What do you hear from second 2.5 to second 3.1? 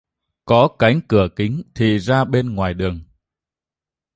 ngoài đường